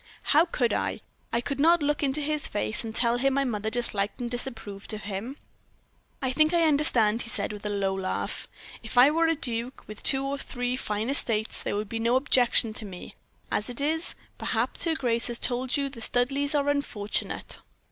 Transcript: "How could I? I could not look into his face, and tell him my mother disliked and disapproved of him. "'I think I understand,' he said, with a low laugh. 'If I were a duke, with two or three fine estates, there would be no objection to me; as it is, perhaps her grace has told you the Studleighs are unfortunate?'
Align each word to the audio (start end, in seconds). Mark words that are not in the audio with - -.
"How 0.33 0.45
could 0.45 0.73
I? 0.73 1.01
I 1.31 1.41
could 1.41 1.59
not 1.59 1.83
look 1.83 2.01
into 2.01 2.21
his 2.21 2.47
face, 2.47 2.83
and 2.83 2.95
tell 2.95 3.19
him 3.19 3.35
my 3.35 3.43
mother 3.43 3.69
disliked 3.69 4.19
and 4.19 4.31
disapproved 4.31 4.95
of 4.95 5.01
him. 5.01 5.37
"'I 6.23 6.31
think 6.31 6.55
I 6.55 6.63
understand,' 6.63 7.21
he 7.21 7.29
said, 7.29 7.53
with 7.53 7.67
a 7.67 7.69
low 7.69 7.93
laugh. 7.93 8.47
'If 8.81 8.97
I 8.97 9.11
were 9.11 9.27
a 9.27 9.35
duke, 9.35 9.83
with 9.85 10.01
two 10.01 10.25
or 10.25 10.39
three 10.39 10.75
fine 10.75 11.11
estates, 11.11 11.61
there 11.61 11.75
would 11.75 11.87
be 11.87 11.99
no 11.99 12.15
objection 12.15 12.73
to 12.73 12.83
me; 12.85 13.13
as 13.51 13.69
it 13.69 13.79
is, 13.79 14.15
perhaps 14.39 14.85
her 14.85 14.95
grace 14.95 15.27
has 15.27 15.37
told 15.37 15.77
you 15.77 15.87
the 15.87 16.01
Studleighs 16.01 16.55
are 16.55 16.67
unfortunate?' 16.69 17.59